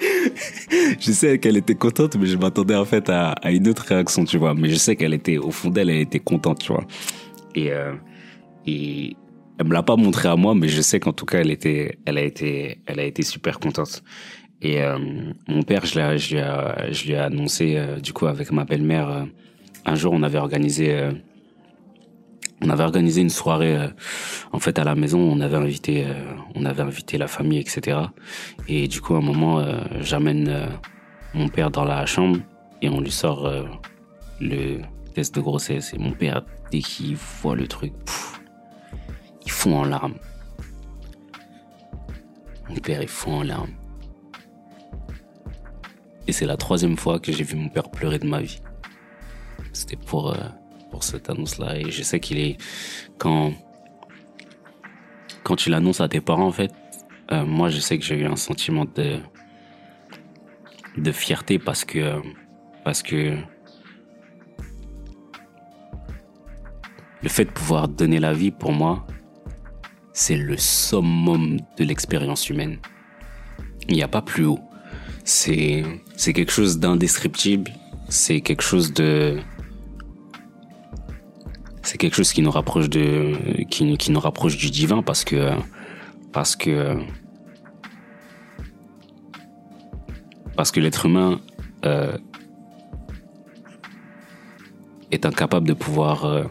[1.00, 4.24] je sais qu'elle était contente, mais je m'attendais en fait à, à, une autre réaction,
[4.24, 4.54] tu vois.
[4.54, 6.84] Mais je sais qu'elle était, au fond d'elle, elle était contente, tu vois.
[7.54, 7.94] Et, euh,
[8.66, 9.16] et
[9.58, 11.98] elle me l'a pas montré à moi, mais je sais qu'en tout cas, elle était,
[12.06, 14.02] elle a été, elle a été super contente.
[14.62, 14.98] Et euh,
[15.48, 19.24] mon père, je, je, lui ai, annoncé, euh, du coup, avec ma belle-mère, euh,
[19.86, 21.10] un jour, on avait organisé,
[22.60, 23.78] on avait organisé une soirée,
[24.52, 25.18] en fait, à la maison.
[25.18, 26.04] On avait invité,
[26.54, 27.98] on avait invité la famille, etc.
[28.68, 29.64] Et du coup, à un moment,
[30.00, 30.68] j'amène,
[31.32, 32.40] mon père dans la chambre
[32.82, 33.50] et on lui sort
[34.38, 34.82] le
[35.14, 35.94] test de grossesse.
[35.94, 37.94] Et mon père, dès qu'il voit le truc,
[39.46, 40.18] il fond en larmes.
[42.68, 43.79] Mon père, il fond en larmes.
[46.30, 48.60] Et c'est la troisième fois que j'ai vu mon père pleurer de ma vie.
[49.72, 50.38] C'était pour, euh,
[50.92, 51.76] pour cette annonce-là.
[51.76, 52.56] Et je sais qu'il est,
[53.18, 53.52] quand,
[55.42, 56.70] quand tu l'annonces à tes parents, en fait,
[57.32, 59.18] euh, moi, je sais que j'ai eu un sentiment de,
[60.96, 62.22] de fierté parce que,
[62.84, 63.36] parce que
[67.22, 69.04] le fait de pouvoir donner la vie pour moi,
[70.12, 72.78] c'est le summum de l'expérience humaine.
[73.88, 74.60] Il n'y a pas plus haut.
[75.24, 75.82] C'est,
[76.20, 77.70] c'est quelque chose d'indescriptible.
[78.10, 79.38] C'est quelque chose de,
[81.82, 85.52] c'est quelque chose qui nous rapproche de, du divin parce que,
[86.30, 86.98] parce que,
[90.56, 91.40] parce que l'être humain
[91.86, 92.18] euh,
[95.10, 96.44] est incapable de pouvoir euh,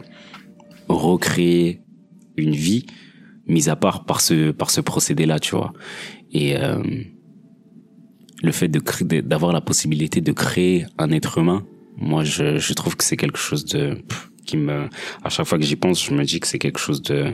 [0.88, 1.84] recréer
[2.36, 2.86] une vie,
[3.46, 5.72] mis à part par ce par ce procédé-là, tu vois.
[6.32, 6.82] Et euh,
[8.42, 8.80] le fait de
[9.20, 11.64] d'avoir la possibilité de créer un être humain,
[11.96, 13.98] moi je, je trouve que c'est quelque chose de
[14.46, 14.88] qui me
[15.22, 17.32] à chaque fois que j'y pense, je me dis que c'est quelque chose de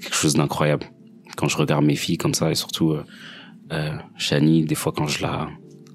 [0.00, 0.86] quelque chose d'incroyable.
[1.36, 3.04] Quand je regarde mes filles comme ça et surtout euh,
[3.72, 5.48] euh, Shani, des fois quand je la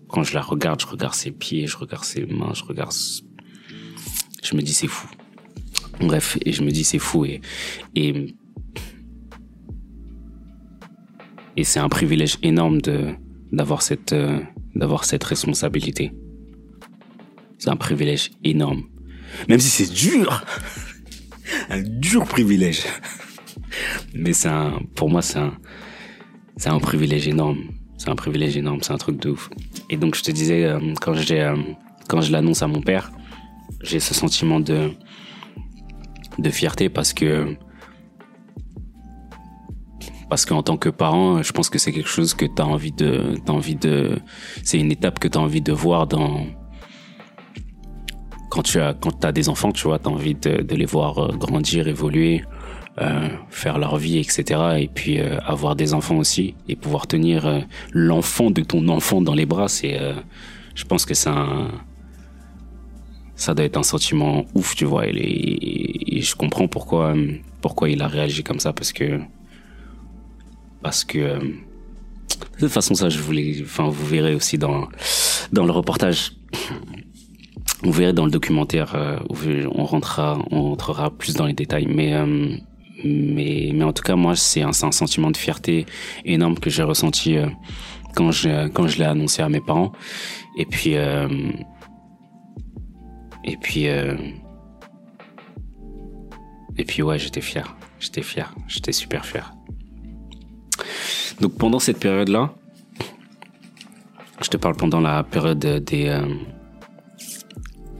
[0.07, 2.93] quand je la regarde, je regarde ses pieds, je regarde ses mains, je regarde
[4.43, 5.07] je me dis c'est fou.
[5.99, 7.41] Bref, et je me dis c'est fou et
[7.95, 8.35] et
[11.55, 13.13] et c'est un privilège énorme de
[13.53, 14.39] d'avoir cette euh,
[15.03, 16.11] cette responsabilité.
[17.59, 18.83] C'est un privilège énorme.
[19.47, 20.43] Même si c'est dur.
[21.69, 22.83] un dur privilège.
[24.13, 25.53] Mais un pour moi c'est un
[26.57, 27.59] c'est un privilège énorme.
[27.97, 29.49] C'est un privilège énorme, c'est un truc de ouf.
[29.89, 31.55] Et donc je te disais euh, quand euh,
[32.09, 33.11] quand je l'annonce à mon père,
[33.81, 34.91] j'ai ce sentiment de
[36.39, 37.55] de fierté parce que
[40.29, 42.91] parce qu'en tant que parent, je pense que c'est quelque chose que tu as envie
[42.91, 43.35] de
[43.81, 44.19] de
[44.63, 46.45] c'est une étape que tu as envie de voir dans
[48.49, 51.17] quand tu as quand as des enfants, tu vois, tu as envie de, les voir
[51.17, 52.43] euh, grandir, évoluer,
[53.01, 54.43] euh, faire leur vie, etc.
[54.79, 59.33] Et puis euh, avoir des enfants aussi et pouvoir tenir l'enfant de ton enfant dans
[59.33, 59.99] les bras, c'est
[60.75, 61.69] je pense que c'est un
[63.35, 65.07] ça doit être un sentiment ouf, tu vois.
[65.07, 67.13] Et, et, je comprends pourquoi,
[67.61, 69.19] pourquoi il a réagi comme ça, parce que,
[70.83, 74.89] parce que, de toute façon, ça, je voulais, enfin, vous verrez aussi dans,
[75.51, 76.33] dans le reportage,
[77.81, 79.17] vous verrez dans le documentaire, euh,
[79.73, 82.55] on rentrera, on rentrera plus dans les détails, mais, euh,
[83.03, 85.85] mais, mais en tout cas, moi, c'est un, un sentiment de fierté
[86.25, 87.47] énorme que j'ai ressenti euh,
[88.15, 89.91] quand je, quand je l'ai annoncé à mes parents.
[90.57, 91.27] Et puis, euh,
[93.43, 94.15] et puis, euh...
[96.77, 97.75] et puis ouais, j'étais fier.
[97.99, 98.53] J'étais fier.
[98.67, 99.53] J'étais super fier.
[101.41, 102.53] Donc pendant cette période-là,
[104.41, 106.21] je te parle pendant la période des, euh,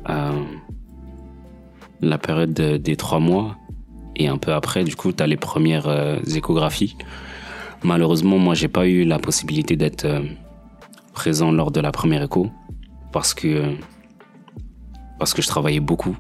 [0.10, 0.44] euh,
[2.02, 3.58] la période des trois mois
[4.16, 6.96] et un peu après, du coup, tu as les premières euh, échographies.
[7.84, 10.08] Malheureusement, moi, j'ai pas eu la possibilité d'être
[11.14, 12.50] présent lors de la première écho
[13.12, 13.76] parce que
[15.20, 16.18] parce que je travaillais beaucoup.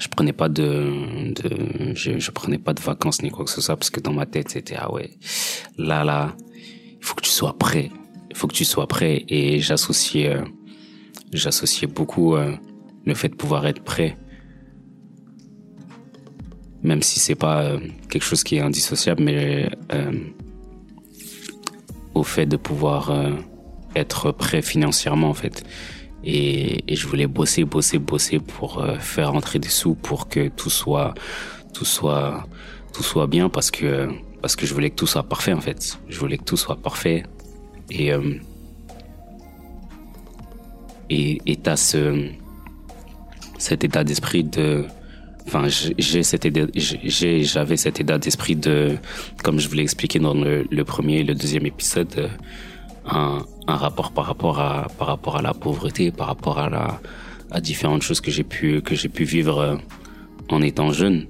[0.00, 1.34] Je prenais pas de,
[1.94, 4.48] je, prenais pas de vacances ni quoi que ce soit parce que dans ma tête
[4.48, 5.10] c'était ah ouais
[5.76, 6.34] là là
[6.98, 7.90] il faut que tu sois prêt.
[8.30, 9.24] Il faut que tu sois prêt.
[9.28, 10.44] Et j'associais euh,
[11.34, 12.54] j'associais beaucoup euh,
[13.04, 14.16] le fait de pouvoir être prêt.
[16.82, 19.70] Même si c'est pas euh, quelque chose qui est indissociable mais
[22.14, 23.12] au fait de pouvoir
[23.94, 25.62] être prêt financièrement en fait
[26.24, 30.70] et, je voulais bosser, bosser, bosser pour euh, faire rentrer des sous pour que tout
[30.70, 31.14] soit,
[31.72, 32.46] tout soit,
[32.92, 34.08] tout soit bien parce que
[34.42, 35.98] parce que je voulais que tout soit parfait en fait.
[36.08, 37.24] Je voulais que tout soit parfait
[37.90, 38.34] et euh,
[41.08, 42.28] et et t'as ce
[43.58, 44.84] cet état d'esprit de
[45.46, 48.96] enfin j'ai cet j'ai j'avais cet état d'esprit de
[49.42, 52.30] comme je vous l'ai expliqué dans le, le, premier et le deuxième épisode
[53.06, 57.00] un, rapport par rapport à par rapport à la pauvreté, par rapport à la
[57.50, 59.78] à différentes choses que j'ai pu que j'ai pu vivre
[60.48, 61.26] en étant jeune.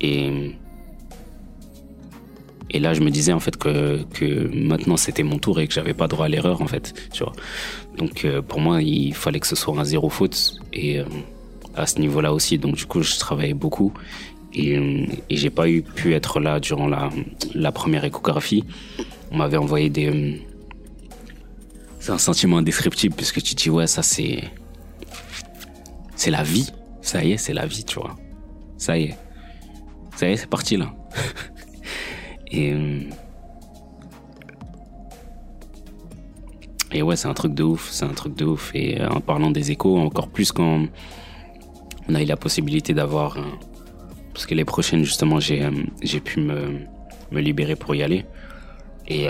[0.00, 0.56] Et
[2.70, 5.74] et là je me disais en fait que que maintenant c'était mon tour et que
[5.74, 6.94] j'avais pas droit à l'erreur en fait
[7.98, 11.04] donc euh, pour moi il fallait que ce soit un zéro faute et euh,
[11.74, 12.58] à ce niveau là aussi.
[12.58, 13.92] Donc du coup je travaillais beaucoup
[14.54, 14.74] et,
[15.30, 17.10] et j'ai pas eu pu être là durant la
[17.54, 18.64] la première échographie.
[19.30, 20.42] On m'avait envoyé des
[22.02, 24.50] c'est un sentiment indescriptible puisque tu dis ouais ça c'est
[26.16, 26.72] c'est la vie.
[27.00, 28.16] Ça y est c'est la vie tu vois.
[28.76, 29.16] Ça y est.
[30.16, 30.92] Ça y est c'est parti là.
[32.50, 33.04] Et euh,
[36.90, 38.72] et ouais c'est un truc de ouf c'est un truc de ouf.
[38.74, 40.86] Et euh, en parlant des échos encore plus quand
[42.08, 43.42] on a eu la possibilité d'avoir euh,
[44.34, 45.70] parce que les prochaines justement j'ai
[46.02, 46.80] j'ai pu me
[47.30, 48.26] me libérer pour y aller.
[49.06, 49.28] Et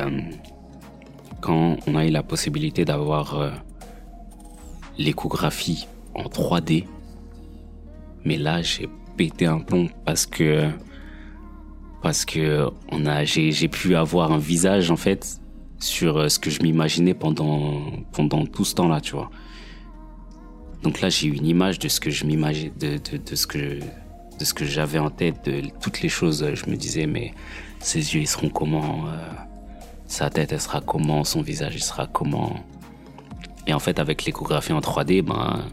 [1.42, 3.50] quand on a eu la possibilité d'avoir euh,
[4.96, 6.87] l'échographie en 3D,
[8.24, 10.70] mais là j'ai pété un plomb parce que
[12.00, 15.40] parce que on a j'ai pu avoir un visage en fait
[15.78, 19.31] sur euh, ce que je m'imaginais pendant pendant tout ce temps-là, tu vois.
[20.83, 23.46] Donc là, j'ai eu une image de ce que je m'imaginais, de, de, de, ce
[23.46, 23.78] que
[24.38, 26.44] de ce que j'avais en tête, de toutes les choses.
[26.55, 27.33] Je me disais, mais
[27.78, 29.16] ses yeux, ils seront comment euh,
[30.12, 32.62] sa tête, elle sera comment, son visage, il sera comment?
[33.66, 35.64] Et en fait, avec l'échographie en 3D, ben,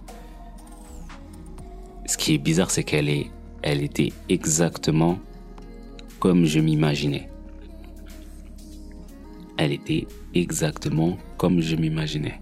[2.06, 3.30] ce qui est bizarre, c'est qu'elle est,
[3.64, 5.20] elle était exactement
[6.20, 7.30] comme je m'imaginais.
[9.58, 12.40] Elle était exactement comme je m'imaginais.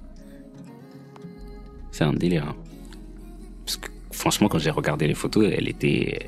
[1.89, 2.47] C'est un délire.
[2.47, 2.55] Hein.
[3.65, 6.19] Parce que, franchement, quand j'ai regardé les photos, elle était,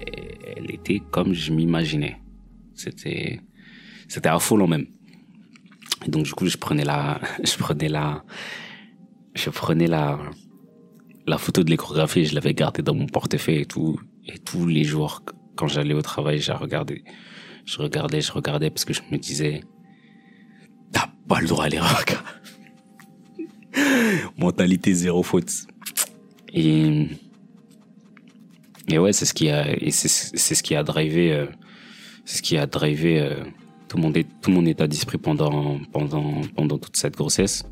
[0.57, 2.17] elle était comme je m'imaginais.
[2.73, 3.39] C'était,
[4.07, 4.87] c'était affolant même.
[6.05, 8.23] Et donc du coup, je prenais la, je prenais la,
[9.35, 10.19] je prenais la,
[11.27, 13.99] la photo de l'échographie, je l'avais gardée dans mon portefeuille et tout.
[14.25, 15.23] Et tous les jours,
[15.55, 17.03] quand j'allais au travail, j'ai regardé,
[17.65, 19.61] je regardais, je regardais parce que je me disais,
[20.91, 22.03] t'as pas le droit à l'erreur.
[24.37, 25.51] Mentalité zéro faute.
[26.53, 27.07] Et
[28.91, 31.45] et ouais, c'est ce qui a, c'est ce qui a drivé, euh,
[32.25, 33.43] c'est ce qui a drivé euh,
[33.89, 37.65] tout mon, état d'esprit pendant, pendant, pendant toute cette grossesse.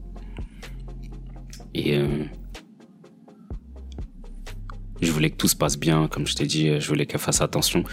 [1.74, 2.26] Et euh,
[5.00, 7.42] je voulais que tout se passe bien, comme je t'ai dit, je voulais qu'elle fasse
[7.42, 7.84] attention.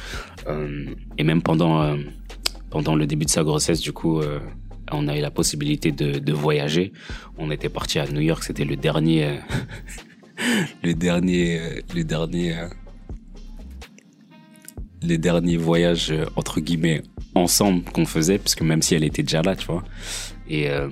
[0.47, 0.87] Euh,
[1.19, 1.99] et même pendant, euh,
[2.71, 4.23] pendant le début de sa grossesse, du coup,
[4.91, 6.93] on a eu la possibilité de, de voyager.
[7.37, 9.39] On était parti à New York, c'était le dernier,
[10.83, 11.61] le dernier,
[11.95, 12.57] le dernier,
[15.07, 17.03] le dernier voyage entre guillemets
[17.35, 19.83] ensemble qu'on faisait, parce que même si elle était déjà là, tu vois.
[20.49, 20.89] Et, euh,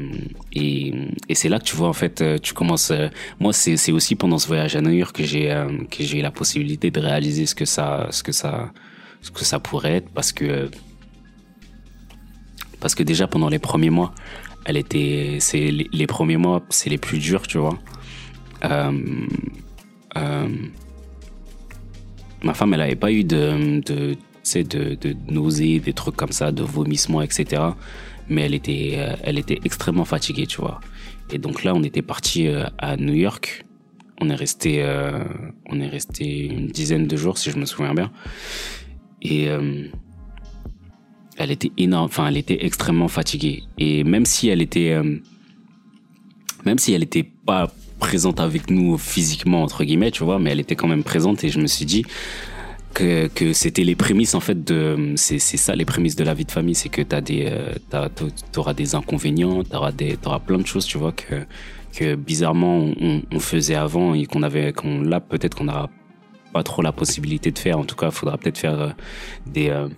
[0.53, 0.95] et,
[1.29, 2.91] et c'est là que tu vois, en fait, euh, tu commences.
[2.91, 5.55] Euh, moi, c'est, aussi pendant ce voyage à New York que j'ai,
[5.91, 8.73] que j'ai la possibilité de réaliser ce que ça, ce que ça,
[9.21, 10.71] ce que ça pourrait être, parce que,
[12.81, 14.15] parce que déjà pendant les premiers mois,
[14.65, 17.79] elle était, c'est les, les premiers mois, c'est les plus durs, tu vois.
[22.45, 24.17] Ma femme, elle avait pas eu de, de
[24.55, 27.63] de, de nausées, des trucs comme ça, de vomissements, etc.
[28.29, 30.81] Mais elle était, euh, elle était extrêmement fatiguée, tu vois.
[31.31, 33.65] Et donc là, on était parti euh, à New York.
[34.21, 35.25] On est resté, euh,
[35.67, 38.11] on est resté une dizaine de jours, si je me souviens bien.
[39.23, 39.47] Et
[41.37, 43.63] elle était énorme, enfin, elle était extrêmement fatiguée.
[43.79, 45.01] Et même si elle était,
[46.65, 47.73] même si elle était pas
[48.09, 51.45] présente avec nous physiquement entre guillemets, tu vois, mais elle était quand même présente.
[51.45, 52.05] Et je me suis dit,
[52.95, 56.45] que, que c'était les prémices en fait de c'est ça les prémices de la vie
[56.45, 57.73] de famille c'est que des euh,
[58.53, 61.47] t'auras des inconvénients t'auras des t'auras plein de choses tu vois que
[61.97, 65.89] que bizarrement on, faisait avant et qu'on avait qu'on là peut-être qu'on n'aura
[66.53, 68.91] pas trop la possibilité de faire en tout cas il faudra peut-être faire euh,
[69.47, 69.89] des, euh,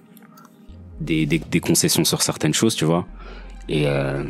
[1.01, 3.07] des, des des concessions sur certaines choses tu vois
[3.69, 4.23] et euh,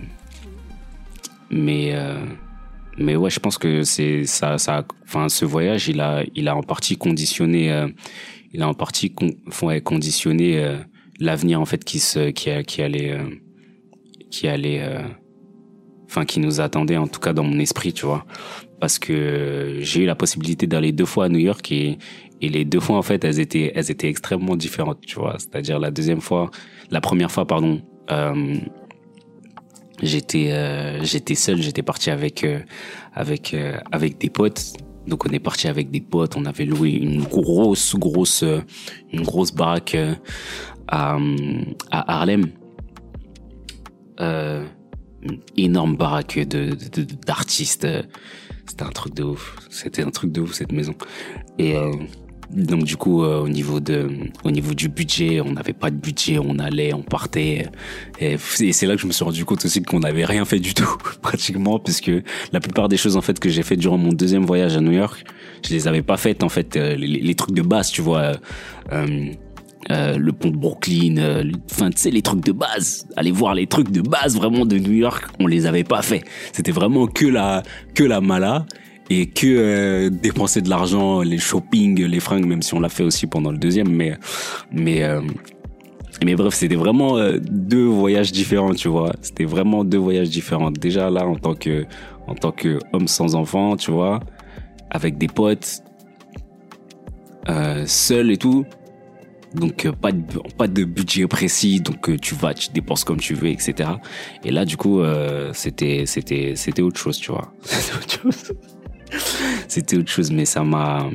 [1.50, 1.94] mais
[2.98, 6.56] mais ouais je pense que c'est ça ça enfin ce voyage il a il a
[6.56, 7.88] en partie conditionné
[8.54, 9.30] il a en partie con,
[9.82, 10.78] conditionné euh,
[11.20, 13.28] l'avenir en fait qui se qui, qui allait euh,
[14.30, 15.02] qui allait euh,
[16.06, 18.24] enfin qui nous attendait en tout cas dans mon esprit tu vois.
[18.80, 21.98] Parce que j'ai eu la possibilité d'aller deux fois à New York et
[22.40, 25.36] et les deux fois en fait elles étaient elles étaient extrêmement différentes tu vois.
[25.38, 26.50] C'est-à-dire la deuxième fois
[26.90, 28.56] la première fois pardon euh,
[30.02, 32.60] j'étais euh, j'étais seul j'étais parti avec euh,
[33.14, 33.56] avec
[33.92, 34.74] avec des potes
[35.06, 38.44] donc on est parti avec des potes, on avait loué une grosse, grosse,
[39.12, 40.14] une grosse baraque euh,
[40.88, 41.18] à,
[41.90, 42.46] à Harlem.
[44.20, 44.64] Euh,
[45.22, 46.76] une énorme baraque de
[47.26, 47.86] d'artistes.
[48.66, 49.56] C'était un truc de ouf.
[49.70, 50.94] C'était un truc de ouf cette maison.
[51.58, 51.92] Et euh,
[52.54, 54.08] donc du coup, euh, au niveau de,
[54.44, 57.66] au niveau du budget, on n'avait pas de budget, on allait, on partait,
[58.20, 60.72] et, c'est là que je me suis rendu compte aussi qu'on n'avait rien fait du
[60.72, 62.12] tout pratiquement, puisque
[62.52, 64.92] la plupart des choses en fait que j'ai fait durant mon deuxième voyage à New
[64.92, 65.24] York,
[65.66, 68.32] je les avais pas faites en fait, euh, les, trucs de base, tu vois.
[68.92, 69.28] Euh,
[69.90, 74.34] le pont de Brooklyn, enfin les trucs de base, aller voir les trucs de base
[74.34, 76.24] vraiment de New York, on les avait pas fait.
[76.52, 77.62] C'était vraiment que la
[77.94, 78.64] que la mala
[79.10, 83.04] et que euh, dépenser de l'argent, les shopping, les fringues, même si on l'a fait
[83.04, 84.16] aussi pendant le deuxième, mais
[84.72, 85.02] mais
[86.24, 89.12] mais bref, c'était vraiment deux voyages différents, tu vois.
[89.20, 90.70] C'était vraiment deux voyages différents.
[90.70, 91.84] Déjà là, en tant que
[92.26, 94.20] en tant que homme sans enfant, tu vois,
[94.90, 95.82] avec des potes,
[97.86, 98.64] seul et tout
[99.54, 100.22] donc euh, pas de,
[100.56, 103.90] pas de budget précis donc euh, tu vas tu dépenses comme tu veux etc
[104.44, 107.52] et là du coup euh, c'était c'était c'était autre chose tu vois
[107.96, 108.54] autre chose
[109.68, 111.08] c'était autre chose mais ça m'a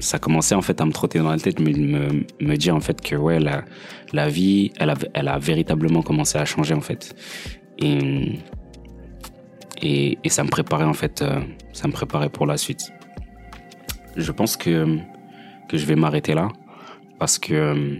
[0.00, 2.80] ça commençait en fait à me trotter dans la tête me me, me dire en
[2.80, 3.64] fait que ouais la
[4.12, 7.14] la vie elle a elle a véritablement commencé à changer en fait.
[7.78, 8.38] Et
[9.80, 11.24] et, et ça me préparait en fait
[11.72, 12.92] ça me préparait pour la suite.
[14.16, 14.98] Je pense que
[15.68, 16.48] que je vais m'arrêter là
[17.18, 17.96] parce que euh,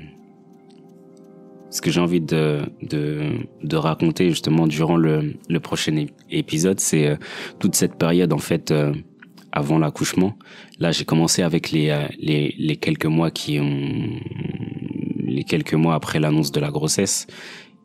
[1.70, 7.08] ce que j'ai envie de, de, de, raconter justement durant le, le prochain épisode, c'est
[7.08, 7.16] euh,
[7.58, 8.94] toute cette période en fait euh,
[9.52, 10.36] avant l'accouchement.
[10.78, 14.20] Là, j'ai commencé avec les, les, les quelques mois qui ont
[15.24, 17.26] les quelques mois après l'annonce de la grossesse.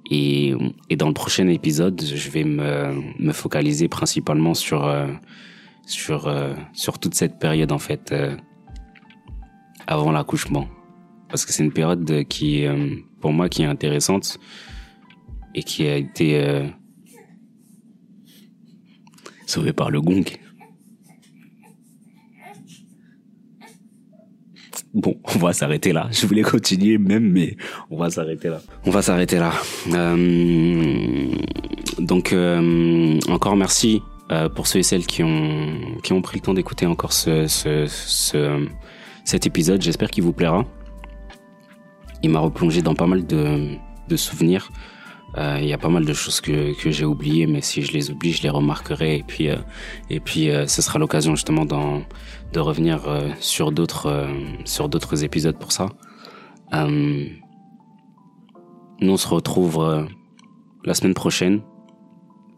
[0.09, 0.53] Et,
[0.89, 4.91] et dans le prochain épisode, je vais me, me focaliser principalement sur
[5.85, 6.33] sur
[6.73, 8.13] sur toute cette période en fait
[9.87, 10.67] avant l'accouchement
[11.33, 14.37] parce que c'est une période qui, euh, pour moi, qui est intéressante
[15.55, 16.67] et qui a été euh,
[19.47, 20.25] sauvée par le gong.
[24.93, 26.07] Bon, on va s'arrêter là.
[26.11, 27.57] Je voulais continuer même, mais
[27.89, 28.61] on va s'arrêter là.
[28.85, 29.51] On va s'arrêter là.
[29.91, 31.27] Euh,
[31.97, 36.43] donc, euh, encore merci euh, pour ceux et celles qui ont qui ont pris le
[36.43, 38.67] temps d'écouter encore ce, ce, ce
[39.23, 39.81] cet épisode.
[39.81, 40.63] J'espère qu'il vous plaira
[42.21, 43.75] il m'a replongé dans pas mal de,
[44.07, 44.69] de souvenirs.
[45.35, 48.11] Il y a pas mal de choses que, que j'ai oubliées, mais si je les
[48.11, 49.17] oublie, je les remarquerai.
[49.17, 49.49] Et puis,
[50.09, 51.65] et puis, ce sera l'occasion justement
[52.53, 53.01] de revenir
[53.39, 54.29] sur d'autres,
[54.63, 55.89] sur d'autres épisodes pour ça.
[56.71, 57.31] nous,
[59.01, 60.07] on se retrouve
[60.85, 61.61] la semaine prochaine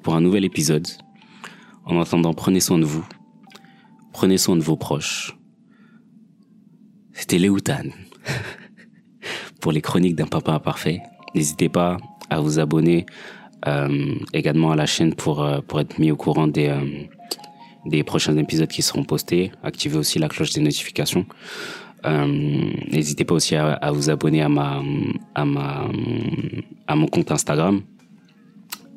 [0.03, 0.87] pour un nouvel épisode.
[1.85, 3.05] En attendant, prenez soin de vous,
[4.13, 5.37] prenez soin de vos proches.
[7.13, 7.89] C'était Léoutan.
[9.65, 11.01] pour les chroniques d'un papa imparfait.
[11.33, 11.97] N'hésitez pas
[12.29, 13.07] à vous abonner
[13.67, 16.85] euh, également à la chaîne pour, euh, être mis au courant des, euh,
[17.85, 19.51] des prochains épisodes qui seront postés.
[19.63, 21.25] Activez aussi la cloche des notifications.
[22.05, 22.25] Euh,
[22.91, 24.81] N'hésitez pas aussi à, vous abonner à ma
[25.33, 25.87] à ma
[26.87, 27.81] à mon compte Instagram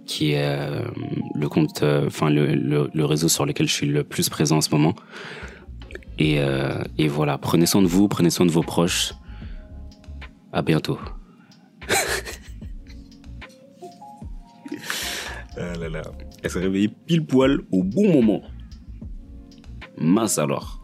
[0.05, 0.83] qui est euh,
[1.35, 2.55] le compte enfin le,
[2.93, 4.95] le, réseau sur lequel je suis le plus présent en ce moment.
[6.19, 6.41] Et,
[6.99, 9.13] et voilà, prenez soin de vous, prenez soin de vos proches.
[10.53, 10.99] À bientôt.
[15.57, 15.75] ah.
[16.43, 18.43] Elle s'est réveillée pile poil au bon moment.
[20.01, 20.78] Mince alors.